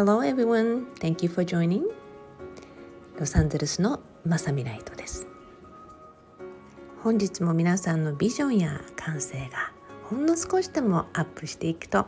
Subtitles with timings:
[0.00, 1.82] Hello everyone, thank you for joining.
[3.18, 5.26] ロサンゼルスのマサミライトです
[7.02, 12.06] 本日も皆さんのビジョンや感性がほんの少しでもアップしていくと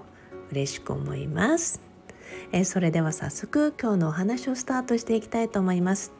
[0.50, 1.82] 嬉しく思います。
[2.50, 6.12] えそれでは早速今日のお話をスタートしていきたいと思います。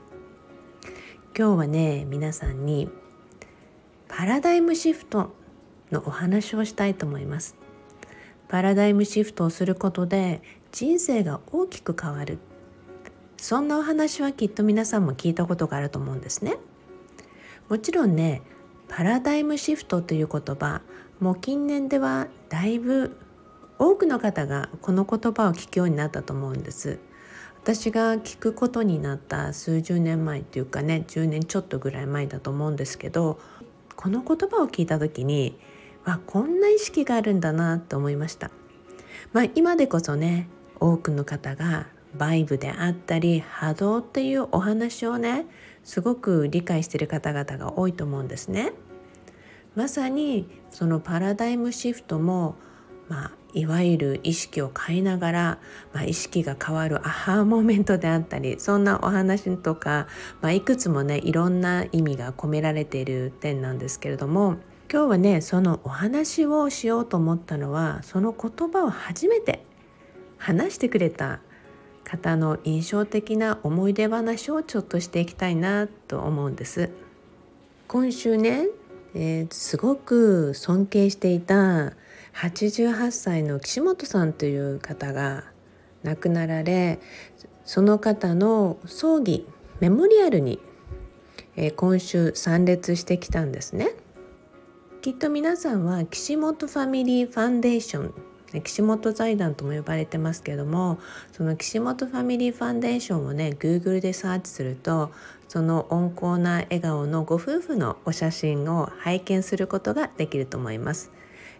[1.35, 2.91] 今日はね皆さんに
[4.09, 5.33] パラダイムシフト
[5.91, 7.62] のお話をしたいと思います。
[8.53, 10.43] パラダイムシフトをすることで
[10.73, 12.37] 人生が大きく変わる。
[13.39, 16.59] そんなお話はきっと皆さんも聞いたことがあると思うんですね。
[17.71, 18.43] もちろんね
[18.89, 20.83] パラダイムシフトという言葉
[21.19, 23.17] もう近年ではだいぶ
[23.79, 26.99] 多くの方がこの言葉を聞くようになったと思うんです。
[27.63, 33.41] 私が聞くことになった数十年前っていうかね10年ちょっとぐらい前だと思うんですけど
[33.97, 35.59] この言葉を聞いた時に
[36.05, 38.51] わこんな意識があるんだなと思いました。
[39.33, 40.49] まあ、今でこそね
[40.81, 45.47] 多くの方がバイブであったり波動っていうお話をね
[45.85, 48.73] すごく理解している方々が多いと思うんですね。
[49.75, 52.57] まさにそのパラダイムシフトも、
[53.09, 55.59] まあ、いわゆる意識を変えながら、
[55.95, 60.09] まあ、意識が変わるアハーモーメントであったりそんなお話とか、
[60.43, 64.57] まあ、いくつもねいろんな意味が込められている点なんですけれども
[64.93, 69.65] 今日はねそのお話をしようと思ったのはその言葉を初めて
[70.37, 71.41] 話してくれた
[72.05, 76.91] 方の印象的な思い出話をちょっとしていきたいなと思うんです。
[77.89, 78.67] 今週ね、
[79.15, 81.95] えー、すごく尊敬していた
[82.35, 85.45] 88歳の岸本さんという方が
[86.03, 87.01] 亡くなられ
[87.65, 89.47] その方の葬儀
[89.81, 90.59] メモリアルに、
[91.57, 93.95] えー、今週参列してきたんですね。
[95.03, 101.01] きっと皆さんは岸本ファミリーファンデーション岸本財団とも呼ばれてますけども
[101.33, 105.11] その岸本ファミリーファンデーションをね Google でサーチすると
[105.49, 111.11] その温厚な笑顔のご夫婦のお写真を拝見することができると思います。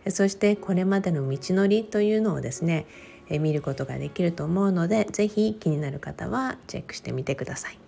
[0.09, 2.87] そしてこれまでの道のりというのをですね
[3.29, 7.79] 見ることができると思うので是非気になる方はチェックしてみてください。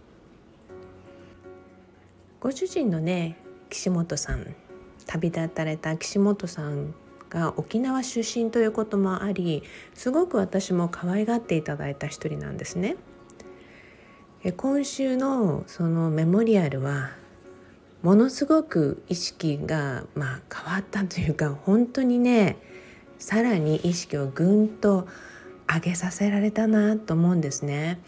[2.41, 3.37] ご主人のね
[3.71, 4.64] 岸本さん。
[5.07, 6.95] 旅立たれた岸本さん
[7.31, 9.63] が沖縄出身ということもあり
[9.95, 12.97] すごく私も可愛がっていただいた一人なんですね。
[14.57, 17.13] 今週のそのメモリアルは
[18.03, 22.59] ものすごく意識が、まあ、変わったというか本当にね
[23.19, 25.09] さらに意識をぐんと
[25.67, 28.01] 上げさせられたなと思うんですね。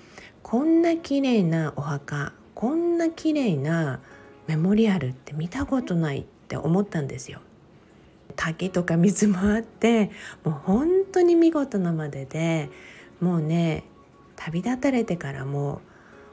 [0.43, 4.01] こんな綺麗なお墓こんな綺麗な
[4.47, 7.41] メモリアルって見たことないって思ったんですよ。
[8.37, 10.11] 滝とか水もあって
[10.45, 12.71] もう本当に見事なまでで
[13.21, 13.85] もうね
[14.37, 15.81] 旅立たれてからも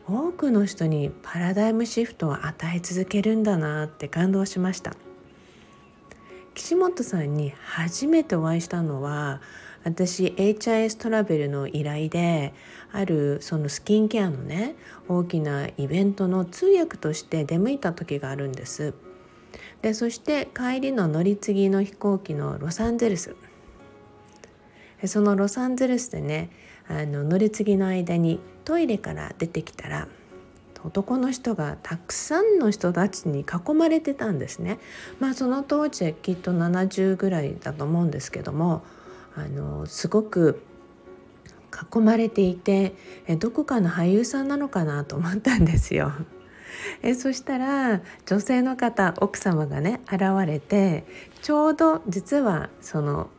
[0.07, 4.95] 多くの人にパラダイムシフトを与え続けるんだなって感動しました
[6.55, 9.41] 岸本さんに初めてお会いしたのは
[9.85, 12.53] 私 HIS トラベルの依頼で
[12.91, 14.75] あるそのスキンケアのね
[15.07, 18.93] 大きなイベントの通訳として出向いた時があるんです
[19.81, 23.35] でそして帰りの乗り継ぎの飛行機のロサンゼルス
[25.05, 26.49] そのロサンゼルスでね
[26.87, 30.07] あの乗り継ぎの間にトイレから出てきたら
[30.85, 34.79] 男の人がたくさんの人たちに囲まれてたんですね。
[35.19, 38.83] まあその当時きっと70ぐらいだと思うんですけども
[39.35, 40.61] あのすごく
[41.93, 42.95] 囲まれていて
[43.39, 46.11] どこかの俳優さんなのかなと思ったんですよ。
[47.01, 51.05] えそしたら女性の方奥様がね現れて
[51.41, 53.29] ちょうど実はその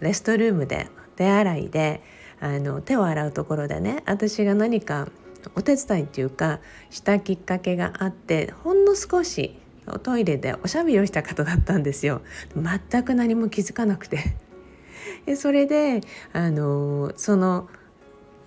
[0.00, 2.02] レストルームで手洗いで
[2.40, 5.08] あの手を洗うところでね私が何か
[5.54, 6.60] お手伝いっていうか
[6.90, 9.56] したきっかけがあってほんの少し
[10.02, 12.22] トイレでおしゃべりをした方だったんですよ。
[12.54, 14.36] 全く何も気づかなくて。
[15.36, 16.00] それで
[16.32, 17.68] あのその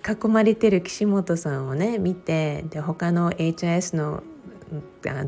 [0.06, 4.22] 囲まれてる岸本さんをね見てで他の HIS の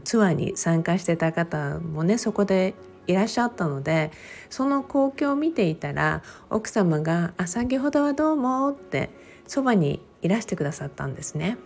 [0.05, 2.75] ツアーに参加してた方もねそこで
[3.07, 4.11] いらっしゃったので
[4.51, 9.11] その光景を見ていたら奥様が「あ先ほどはどうも」って
[9.47, 11.57] そばにいらしてくださったんですね。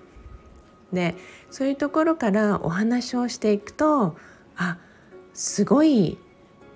[0.92, 1.16] で
[1.50, 4.16] そういうところからお話をしていくと
[4.56, 4.78] あ
[5.32, 6.18] すごい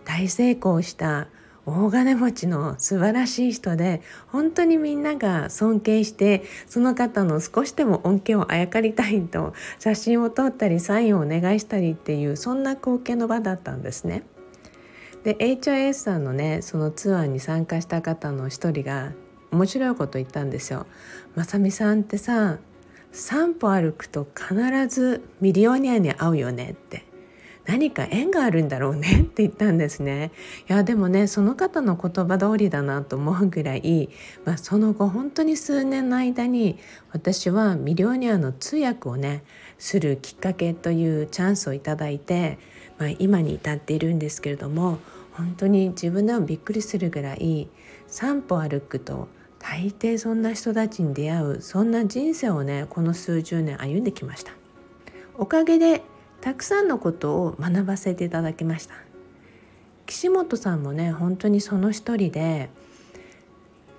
[0.04, 1.28] 大成功した
[1.66, 14.22] 大金持ちの素晴らしい人で本当にみんなが尊敬してその方の少しでも恩恵をあやかりたいと写真を撮ったりサインをお願いしたりっていうそんな光景の場だったんですね。
[15.24, 19.12] で HIS さんのねそのツアーに参加した方の一人が
[19.50, 20.86] 面白いこと言ったんですよ。
[21.34, 22.58] まさみさんってさ
[23.10, 24.54] 散歩歩くと必
[24.86, 27.04] ずミリオニアに会うよねって
[27.66, 30.30] 何か縁があるんだろうねって言ったんですね。
[30.68, 34.08] いやでもねその方の言葉通りだなと思うぐらい、
[34.44, 36.78] まあ、その後本当に数年の間に
[37.12, 39.42] 私はミリオニアの通訳をね
[39.78, 42.58] するきっかけというチャンスをいただいて、
[42.98, 44.98] まあ、今に至っているんですけれども
[45.32, 47.68] 本当に自分でもびっくりするぐらい
[48.06, 49.28] 散歩歩くと
[49.58, 54.52] 大抵そんな人たちに出会うそんな人生をねこの数十年歩んできました。
[55.38, 56.02] おかげで
[56.46, 58.94] たくさんのことを学ばせていただきました。
[60.06, 62.68] 岸本さんもね本当にその一人で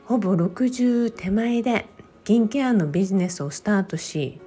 [0.06, 1.88] ほぼ60手前で
[2.24, 4.40] 銀ケアのビジネスをスタートし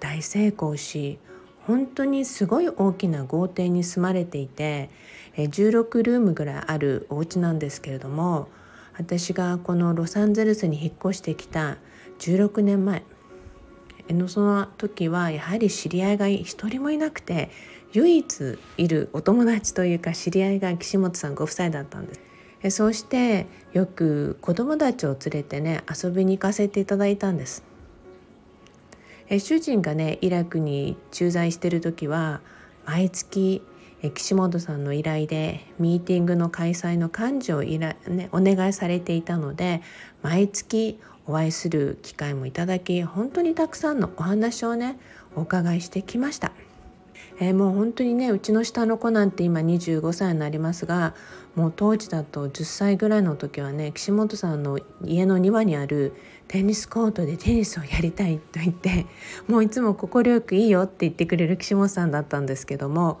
[0.00, 1.18] 大成功し
[1.66, 4.88] 本当にすごい大きな豪邸に住まれていて
[5.36, 8.48] 16ルームぐらいあるお家なんですけれども
[8.96, 11.76] 私がこのロサンゼルスに引っ越してきた
[12.18, 13.02] 16年前
[14.14, 17.50] のその時はやはり知り合いが一人もいなくて
[17.92, 22.20] 唯一いるお友達というか知り合いが岸本さんご夫妻だったんです。
[22.62, 27.64] えそうしてよく子供たちを連れてね遊びに行かせていただいたんです。
[29.28, 32.40] え主人がねイラクに駐在してる時は
[32.84, 33.62] 毎月
[34.14, 39.82] 岸本さんの依頼でミーティングの開催の幹事を依頼、ね、お願いされていたので
[40.22, 44.98] 毎月お会いする機会もいただき本当にたくさんのお話をね
[45.34, 46.52] お伺いしてきました。
[47.38, 51.14] えー、もう本当にねうちの下の子なんて今25歳になりますが
[51.54, 56.14] もう当時だと10歳ぐらいの時はね岸本さんの家の庭にある
[56.48, 59.06] テニスコートでテニスをやりたいと言って
[59.48, 63.20] もういつも快くいいよって言ってくれる岸本さんだったんですけども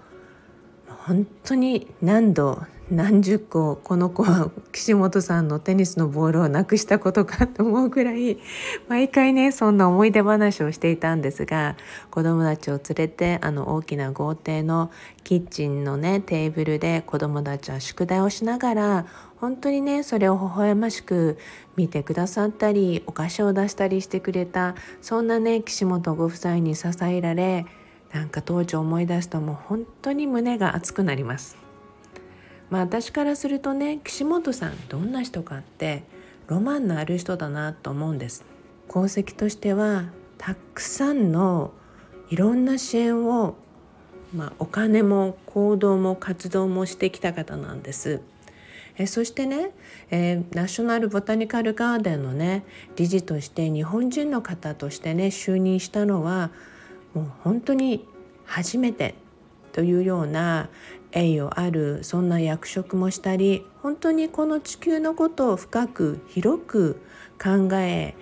[0.86, 8.38] 本当に何度何十個この子は岸本さんのテニスのボールをなくしたことかと思うくらい
[8.86, 11.76] 毎回ねそんな思い出話をしていたんですが
[12.12, 14.92] 子供たちを連れてあの大きな豪邸の
[15.24, 19.06] キッチンのねテーブルで子供たちは宿題をしながら
[19.40, 21.38] 本当にねそれを微笑ましく
[21.74, 27.66] 見てくださったりお菓子を出したりしてくれたそんなね岸本ご夫妻に支えられ
[28.12, 31.65] なんか当時思い出すともう本当に胸が熱くなります。
[32.70, 36.04] まあ私からするとね岸本さんどんな人かって
[36.48, 38.44] ロマンのある人だなと思うんです。
[38.88, 40.04] 功績としては
[40.38, 41.72] たくさんの
[42.30, 43.56] いろんな支援を、
[44.34, 48.20] まあ、お金も行動も活動もしてきた方なんです。
[48.98, 49.72] えそしてね、
[50.10, 52.64] えー、ナショナル・ボタニカル・ガーデンのね
[52.96, 56.50] 理事として日本人の方としてね就任したのは
[57.12, 58.06] もう本当に
[58.44, 59.14] 初めて
[59.72, 60.70] というような
[61.12, 67.00] 栄誉あるそんな役職もしたり本当にこの地球のことを深く広く
[67.42, 68.14] 考え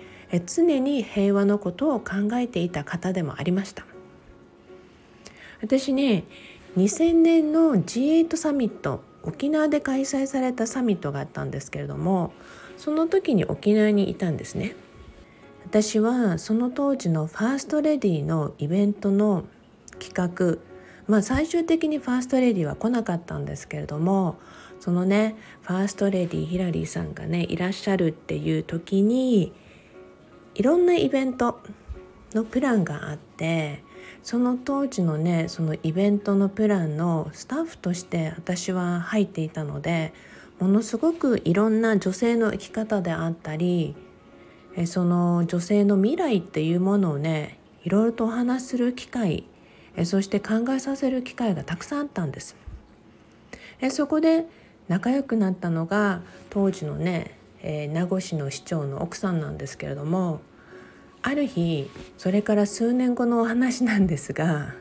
[0.45, 3.85] 常に平和のことを考えていた方でもありました。
[5.61, 6.25] 私ね
[6.77, 12.33] 2000年の G8 サミット沖縄で開催されたサミットがあったんですけれども
[12.77, 14.75] その時に沖縄にいたんですね。
[15.65, 19.45] 私はその当時のファーストレディのイベントの
[19.99, 20.57] 企画
[21.07, 24.37] まあ最終的にファーストレディは来なかったんですけれども
[24.79, 29.53] そのねファーストレディヒラリーさんがねいらっしゃるっていう時に
[30.55, 31.59] いろんなイベント
[32.33, 33.83] のプランがあって
[34.23, 40.13] その当時のねそのイベントのプランのスタッフとして私は入っていたので
[40.59, 43.95] ものすごくいろんな女性の生き方であったり
[44.85, 49.45] その女性の未来っていうものをねいろいろとお話しする機会
[49.95, 52.55] えそして考えさせる機会がたくさんあったんです。
[53.81, 54.45] えそこで
[54.87, 60.41] 仲良くなったのが当時のね、えー、名護市の市長の奥さんなんですけれども
[61.23, 64.75] ある日それから数年後のお話なんですが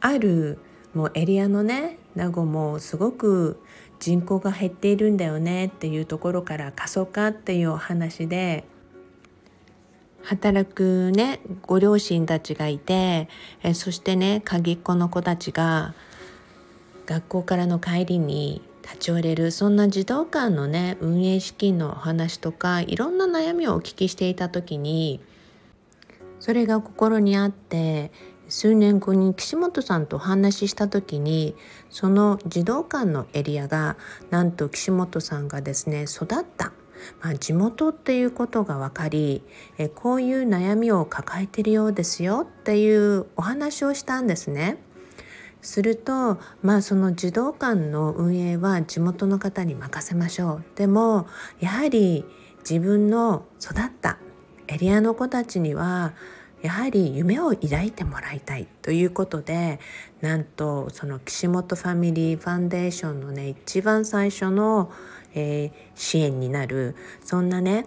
[0.00, 0.58] ある
[0.94, 3.62] もうエリアのね名護もすごく
[3.98, 8.64] 人口が減っているんだよねっていうところから過疎化っていうお話で
[10.22, 13.28] 働くねご両親たちがいて
[13.62, 15.94] えそしてね鍵っ子の子たちが
[17.06, 25.20] 学校からの帰りに立ち寄れるそんな児童館のね運営資金のお話とかいろんな悩みをお聞きしていた時に
[26.40, 28.12] それが心にあって
[28.48, 31.54] 数年後に岸本さんとお話しした時に
[31.90, 33.96] その児童館のエリアが
[34.30, 36.72] なんと岸本さんがですね育った。
[37.20, 39.42] まあ、地元っていうことが分かり
[39.78, 44.78] えこういう悩みを抱えてるようですよっていうお話をしたんですね。
[45.60, 51.26] するとまあその児童館の運営は地元の方に任せましょうでも
[51.58, 52.24] やはり
[52.60, 54.18] 自分の育った
[54.68, 56.12] エリアの子たちには
[56.62, 59.78] やはり夢を抱いてもらいたいということで
[60.20, 64.90] なんとその岸本ファミリーファンデーションのね一番最初の、
[65.38, 66.96] えー、支援になる。
[67.24, 67.86] そんなね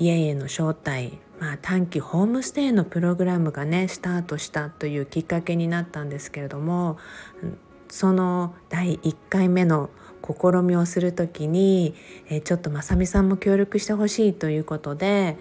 [0.00, 6.96] 家への招待、まあ、短期ホームステイのプログラムがねスタートしたというきっかけになったんですけれども
[7.88, 9.90] その第1回目の
[10.22, 11.94] 試みをする時に、
[12.28, 15.36] えー、ちょっとまさみさんも協力してほしいということで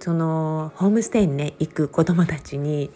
[0.00, 2.90] そのホームステイにね行く子どもたちに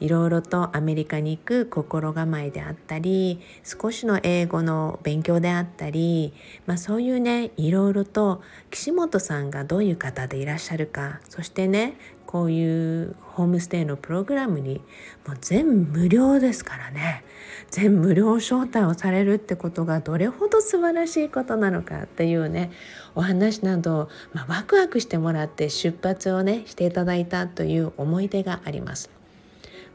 [0.00, 6.32] いろいろとアメリカに行く心構えであったり少しの英語の勉強であったり、
[6.66, 14.82] まあ、そういうねいろいろと岸本さんがどういう方でいらっしゃるかそしてねこういうホームステイのプログラムに
[15.26, 17.24] もう全無料ですからね
[17.70, 22.70] 全無料招待をされるってことがどれほど素晴らしいことなのかっていうね
[23.14, 29.17] お話など、まあ、ワクワクしてもらって出発をねしていただいたという思い出があります。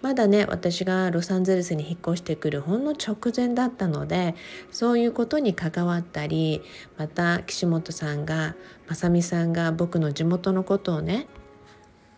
[0.04, 4.36] まだね私がロサンゼルスに引っ越してくるほんの直前だったので
[4.70, 6.62] そういうことに関わったり
[6.98, 8.56] また岸本さんが
[8.90, 11.28] 正美さんが僕の地元のことをね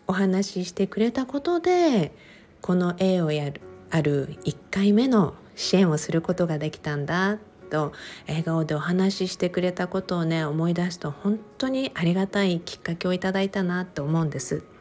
[0.07, 2.11] お話ししてくれたことで
[2.59, 3.61] この A をやる
[3.91, 7.37] ある1回目の支援をすることができたんだ
[7.69, 7.93] と
[8.27, 14.74] 笑顔でお話ししてくれたことをね思い出すと本当にありがたいきっかけをいただいたなと思うんです。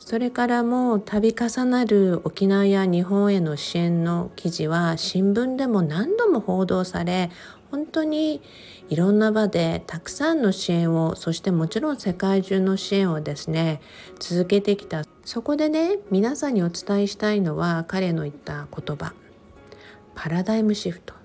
[0.00, 7.30] それからも度重なる沖縄や日本への支援の記事は新聞でも何度も報道され
[7.70, 8.40] 本当に
[8.88, 13.80] いろんな場でたくさんの支援をそしてもちろん世界中の支援をですね
[14.18, 15.04] 続けてきた。
[15.24, 19.12] そこでね皆さんにお伝えしたいのは彼の言った言葉。
[20.16, 21.19] パラダイムシフト。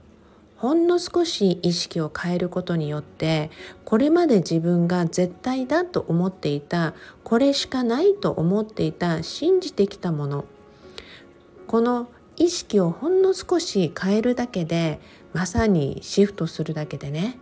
[0.57, 3.51] ほんの少し意識を変えることによって
[3.83, 6.93] これまで自分が絶対だと思っていた
[7.23, 10.45] これしかないと思っていた信じてきたもの。
[11.67, 14.99] この意識をほんの少し変えるだけで
[15.33, 17.39] まさにシフトするだけでね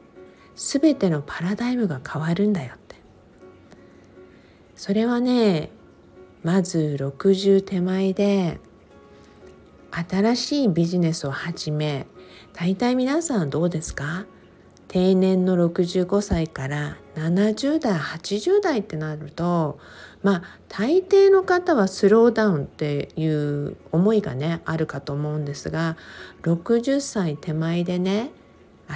[0.55, 2.95] 全てのパラダイムが変わるんだよって。
[4.75, 5.69] それはね
[6.43, 8.59] まず60手前で
[9.91, 12.07] 新しいビジネスを始め
[12.53, 14.25] 大体皆さんどうですか？
[14.87, 19.79] 定年の65歳から70代80代ってなると
[20.21, 25.97] まあ大抵の方はスローダウンっていう思いがねあるかと思うんですが
[26.43, 28.29] 60歳手前でね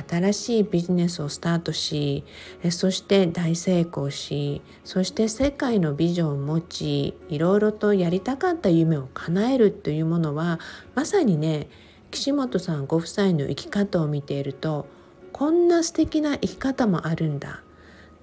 [0.08, 2.24] 新しいビジネスをスタートし
[2.70, 10.60] そして大成功しそして世界のビジョンを持ちいろいろとやりたかった夢を叶えるというものは
[10.94, 11.70] まさにね
[12.12, 14.88] 岸本さんご夫妻の生き方を見ていると
[15.32, 17.62] こんな素敵な生き方もあるんだ。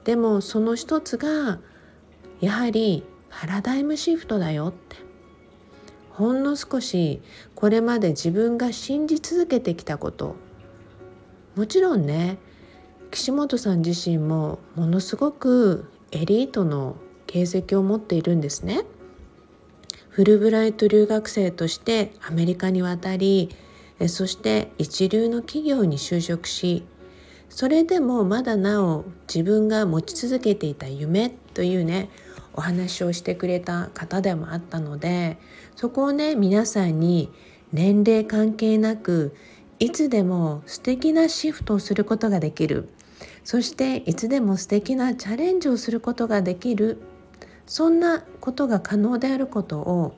[0.04, 1.60] でもその一つが
[2.40, 4.96] やはりパラダイムシフトだよって。
[6.10, 7.22] ほんの少し
[7.54, 10.36] これまで自分が信じ続けてきたこと。
[11.56, 12.38] もちろんね
[13.10, 18.82] 岸本さん自身もものすごくエリートの形跡を持っているんですね。
[20.08, 23.50] フルブライト留学生としてアメリカに渡り
[24.08, 26.84] そして一流の企業に就職し
[27.48, 32.10] それでもまだなお自分が持ち続けていた夢というね
[32.52, 35.38] お話をしてくれた方でもあったので
[35.76, 37.30] そこをね皆さんに
[37.72, 39.34] 年齢関係なく
[39.78, 42.88] いつでも素敵なシフトをすることができる。
[43.42, 47.02] そしていつでも素敵なチャレンジをすることができる。
[47.66, 50.14] そんなことが可能であることを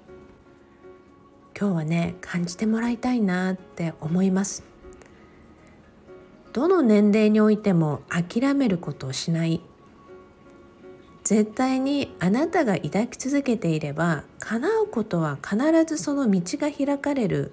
[1.59, 4.63] 今日はね感じてもらいたいなって思います。
[6.53, 9.63] どの年齢においても諦めることをしない。
[11.25, 17.53] 絶対にあなたが抱き続けていれば叶うことは必ずその道が開かれる。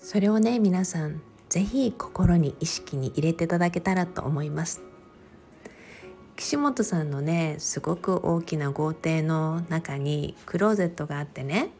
[0.00, 4.80] それをね皆さん是非心に意識に入れていただけたらと思います。
[6.36, 11.70] 岸本さんのねすごく大きな豪邸の中にクローゼットがあってね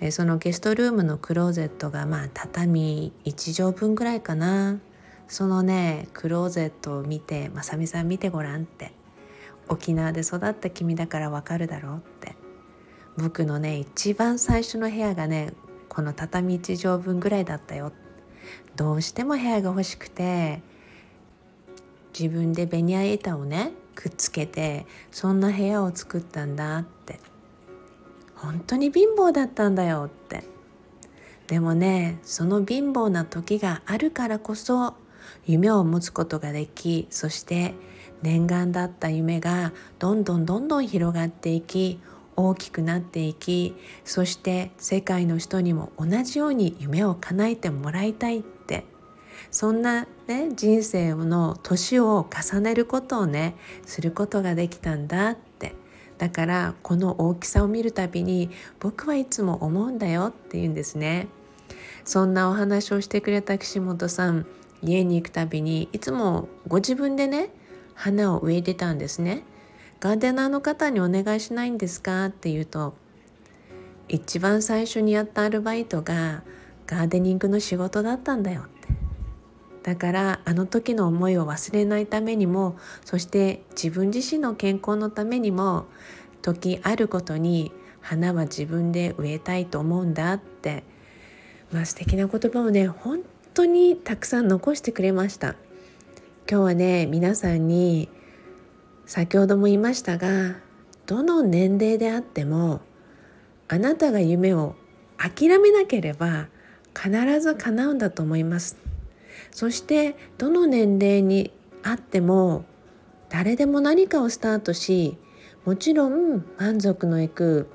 [0.00, 4.78] えそのゲストルームのクローゼットがまあ畳1畳分ぐらいかな。
[5.26, 8.92] そのねクローゼットを見て「まさみさん見てごらん」って
[9.68, 12.36] 「沖縄で育った君だからわかるだろう」って。
[13.16, 15.52] 僕のね一番最初の部屋がね
[15.88, 17.92] この畳1畳分ぐらいだったよ。
[18.76, 20.62] どうしても部屋が欲しくて
[22.18, 27.20] 自分でベニヤ板をねくっつけてそんな部屋を作ったんだって。
[28.44, 30.44] 本当に貧乏だったんだよって。
[31.46, 34.94] でもねその貧乏な時があるからこそ
[35.46, 37.74] 夢を持つことができそして
[38.22, 42.00] 念願だった夢がどんどんどんどん広がっていき
[42.36, 43.74] 大きくなっていき
[44.04, 48.86] そして世界の人にも同じように夢を叶えてもらいたいって。
[49.50, 55.53] そんなね人生の年を重ねることをねすることができたんだって。
[56.18, 61.28] だからこの大きさを見るたびに僕はいつも思うんだよって言うんですね。
[62.04, 64.46] そんなお話をしてくれた岸本さん
[64.82, 67.50] 家に行くたびにいつもご自分でね
[67.94, 69.42] 花を植えてたんですね。
[70.00, 72.94] ガーデナーの方にお願いしないんですかって言うと
[74.08, 76.42] 一番最初にやったアルバイトが
[76.86, 78.66] ガーデニングの仕事だったんだよ。
[79.84, 85.86] だからあの時の思いを忘れないためにもそして自分自身の健康のためにも
[86.40, 90.84] 時あることに花は自分で植えたいと思うんだって
[91.70, 93.20] まあ素敵な言葉をね本
[93.52, 95.54] 当にたくさん残してくれました。
[96.50, 98.08] 今日はね皆さんに
[99.06, 100.56] 先ほども言いましたが
[101.06, 102.80] どの年齢であっても
[103.68, 104.76] あなたが夢を
[105.18, 106.48] 諦めなければ
[106.94, 108.93] 必ず叶うんだと思います。
[109.54, 111.52] そしてどの年齢に
[111.84, 112.64] あっても
[113.28, 115.16] 誰でも何かをスタートし
[115.64, 117.68] もちろん満足のいく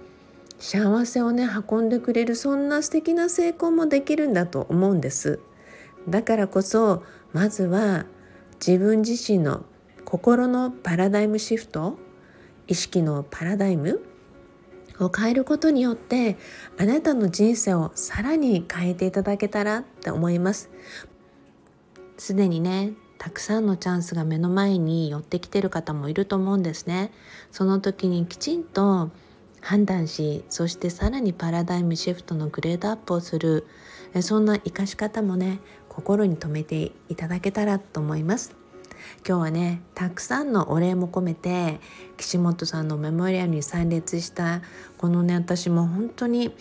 [0.60, 5.40] 幸せをね運んでくれるそんな素敵な成功もできるんだと思うんです。
[6.10, 8.06] だからこそまずは
[8.60, 9.64] 自分自身の
[10.04, 11.98] 心のパラダイムシフト
[12.68, 14.02] 意識のパラダイム
[15.00, 16.38] を変えることによって
[16.78, 20.70] あなたの人生をさらに変えていただけたらって思います。
[22.20, 27.12] すでにねたくさんのチャンスが目の前に寄ってきてる方もいると思うんですね。
[27.52, 29.10] その時にきちんと
[29.62, 33.68] 判断しそしてさらにパラダイムシフトのグレードアップをする
[34.22, 35.60] そんな生かし方もね
[35.90, 38.56] 心に留めていただけたらと思います。
[39.28, 41.80] 今日はねたくさんのお礼も込めて
[42.18, 44.62] 岸本さんのメモリアルに参列した
[44.98, 46.54] このね私も本当に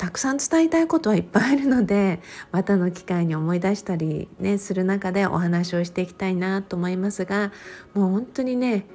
[0.00, 2.20] たくさん伝えたいことはいっぱいあるので
[2.52, 7.52] またの機会に思い出したりねする中でお話をしていきたいなと思いますが
[7.92, 8.86] もう本当にね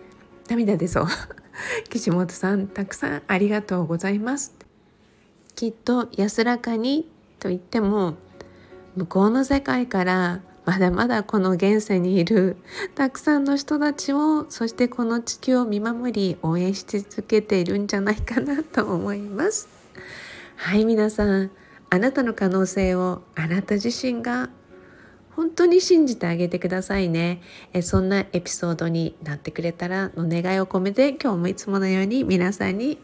[0.49, 1.05] 涙出そう。
[1.91, 4.55] 岸本さんたくさんありがとうございます。
[5.53, 7.07] きっと安らかに
[7.39, 8.15] と言っても
[8.95, 12.57] 向こうの世界からまだまだこの現世にいる
[12.95, 19.69] たくさんの人たちをそしてこの地球を見守り応援し続けているんじゃないかなと思います。
[20.55, 21.51] はい皆さん。
[21.89, 24.49] あなたの可能性をあなた自身が
[25.35, 27.41] 本当に信じてあげてくださいね。
[27.73, 32.97] えそんなエピソードになってくれたらの願いを込めて今日もいつものように皆さんに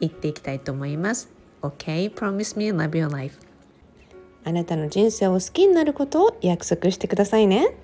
[0.00, 1.30] 言っていきたいと思います。
[1.60, 3.38] OK promise me love your life.
[4.44, 7.76] あなたの人生を好きになることを約束してくださいね。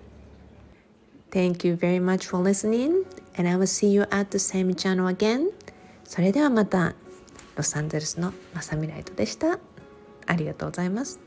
[1.31, 3.05] Thank you very much for listening
[3.39, 5.51] and I will see you at the same channel again.
[6.05, 6.95] それではまた。
[7.59, 9.59] ロサンゼルスのマサミライトでした。
[10.27, 11.19] ありがとうございます。